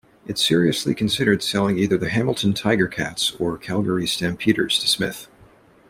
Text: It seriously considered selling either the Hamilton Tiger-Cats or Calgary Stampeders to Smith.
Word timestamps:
It 0.25 0.39
seriously 0.39 0.95
considered 0.95 1.43
selling 1.43 1.77
either 1.77 1.95
the 1.95 2.09
Hamilton 2.09 2.55
Tiger-Cats 2.55 3.33
or 3.37 3.55
Calgary 3.59 4.07
Stampeders 4.07 4.79
to 4.79 4.87
Smith. 4.87 5.27